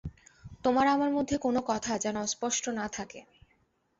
তোমার 0.63 0.85
আমার 0.87 1.11
মধ্যে 1.11 1.35
কোনো 1.37 1.59
কথা 1.65 1.93
যেন 1.97 2.15
অস্পষ্ট 2.21 2.63
না 2.79 2.85
থাকে। 2.89 3.19